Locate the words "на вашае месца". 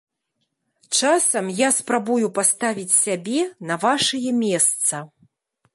3.73-4.95